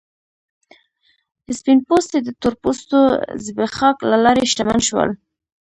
[1.57, 2.99] سپین پوستي د تور پوستو
[3.45, 5.09] زبېښاک له لارې شتمن شول.